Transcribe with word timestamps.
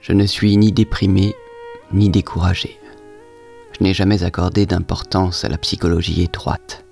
Je 0.00 0.12
ne 0.12 0.24
suis 0.24 0.56
ni 0.56 0.72
déprimé 0.72 1.34
ni 1.92 2.08
découragé. 2.08 2.78
Je 3.72 3.84
n'ai 3.84 3.92
jamais 3.92 4.22
accordé 4.22 4.64
d'importance 4.64 5.44
à 5.44 5.48
la 5.48 5.58
psychologie 5.58 6.22
étroite. 6.22 6.84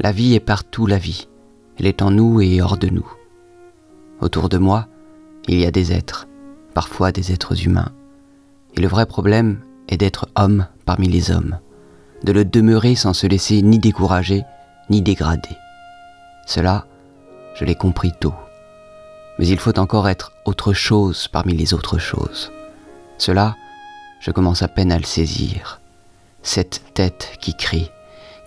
La 0.00 0.12
vie 0.12 0.34
est 0.34 0.40
partout 0.40 0.86
la 0.86 0.98
vie. 0.98 1.28
Elle 1.78 1.86
est 1.86 2.02
en 2.02 2.10
nous 2.10 2.40
et 2.40 2.62
hors 2.62 2.78
de 2.78 2.88
nous. 2.88 3.10
Autour 4.20 4.48
de 4.48 4.58
moi, 4.58 4.88
il 5.48 5.60
y 5.60 5.66
a 5.66 5.70
des 5.70 5.92
êtres, 5.92 6.26
parfois 6.74 7.12
des 7.12 7.32
êtres 7.32 7.66
humains. 7.66 7.92
Et 8.74 8.80
le 8.80 8.88
vrai 8.88 9.06
problème 9.06 9.60
est 9.88 9.96
d'être 9.96 10.28
homme 10.34 10.66
parmi 10.86 11.08
les 11.08 11.30
hommes, 11.30 11.58
de 12.24 12.32
le 12.32 12.44
demeurer 12.44 12.94
sans 12.94 13.12
se 13.12 13.26
laisser 13.26 13.60
ni 13.62 13.78
décourager 13.78 14.44
ni 14.88 15.02
dégrader. 15.02 15.56
Cela, 16.46 16.86
je 17.54 17.64
l'ai 17.64 17.74
compris 17.74 18.12
tôt. 18.20 18.34
Mais 19.38 19.46
il 19.46 19.58
faut 19.58 19.78
encore 19.78 20.08
être 20.08 20.32
autre 20.44 20.72
chose 20.72 21.28
parmi 21.28 21.54
les 21.54 21.74
autres 21.74 21.98
choses. 21.98 22.50
Cela, 23.18 23.56
je 24.20 24.30
commence 24.30 24.62
à 24.62 24.68
peine 24.68 24.92
à 24.92 24.98
le 24.98 25.04
saisir. 25.04 25.80
Cette 26.42 26.82
tête 26.94 27.32
qui 27.40 27.54
crie, 27.54 27.90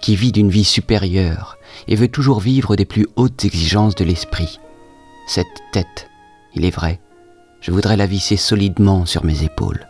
qui 0.02 0.16
vit 0.16 0.32
d'une 0.32 0.50
vie 0.50 0.66
supérieure 0.66 1.58
et 1.88 1.96
veut 1.96 2.08
toujours 2.08 2.40
vivre 2.40 2.76
des 2.76 2.86
plus 2.86 3.08
hautes 3.16 3.46
exigences 3.46 3.96
de 3.96 4.04
l'esprit. 4.04 4.60
Cette 5.28 5.46
tête, 5.72 6.10
il 6.56 6.66
est 6.66 6.76
vrai, 6.76 7.00
je 7.62 7.72
voudrais 7.72 7.98
la 7.98 8.08
visser 8.08 8.38
solidement 8.38 9.06
sur 9.06 9.24
mes 9.24 9.44
épaules. 9.44 9.88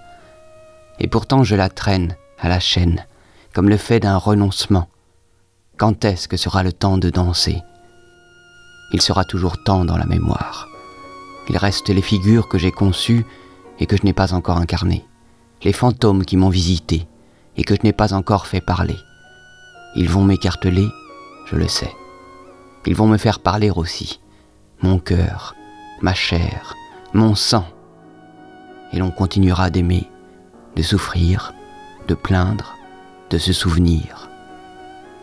Et 0.99 1.07
pourtant 1.07 1.43
je 1.43 1.55
la 1.55 1.69
traîne 1.69 2.15
à 2.37 2.49
la 2.49 2.59
chaîne, 2.59 3.05
comme 3.53 3.69
le 3.69 3.77
fait 3.77 3.99
d'un 3.99 4.17
renoncement. 4.17 4.87
Quand 5.77 6.05
est-ce 6.05 6.27
que 6.27 6.37
sera 6.37 6.63
le 6.63 6.73
temps 6.73 6.97
de 6.97 7.09
danser? 7.09 7.61
Il 8.93 9.01
sera 9.01 9.23
toujours 9.23 9.63
temps 9.63 9.85
dans 9.85 9.97
la 9.97 10.05
mémoire. 10.05 10.70
Il 11.51 11.57
reste 11.57 11.89
les 11.89 12.01
figures 12.01 12.47
que 12.47 12.57
j'ai 12.57 12.71
conçues 12.71 13.25
et 13.77 13.85
que 13.85 13.97
je 13.97 14.03
n'ai 14.03 14.13
pas 14.13 14.33
encore 14.33 14.55
incarnées, 14.55 15.05
les 15.63 15.73
fantômes 15.73 16.23
qui 16.23 16.37
m'ont 16.37 16.47
visité 16.47 17.05
et 17.57 17.65
que 17.65 17.75
je 17.75 17.81
n'ai 17.83 17.91
pas 17.91 18.13
encore 18.13 18.47
fait 18.47 18.61
parler. 18.61 18.95
Ils 19.97 20.09
vont 20.09 20.23
m'écarteler, 20.23 20.87
je 21.47 21.57
le 21.57 21.67
sais. 21.67 21.91
Ils 22.85 22.95
vont 22.95 23.07
me 23.07 23.17
faire 23.17 23.39
parler 23.39 23.69
aussi, 23.69 24.21
mon 24.81 24.97
cœur, 24.97 25.53
ma 26.01 26.13
chair, 26.13 26.73
mon 27.13 27.35
sang. 27.35 27.65
Et 28.93 28.99
l'on 28.99 29.11
continuera 29.11 29.69
d'aimer, 29.69 30.09
de 30.77 30.81
souffrir, 30.81 31.53
de 32.07 32.15
plaindre, 32.15 32.77
de 33.29 33.37
se 33.37 33.51
souvenir. 33.51 34.29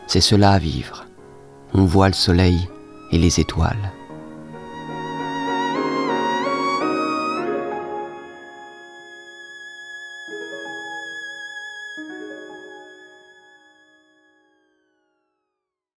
C'est 0.07 0.21
cela 0.21 0.51
à 0.51 0.59
vivre. 0.59 1.07
On 1.73 1.87
voit 1.87 2.09
le 2.09 2.15
soleil 2.15 2.69
et 3.13 3.19
les 3.19 3.41
étoiles. 3.41 3.93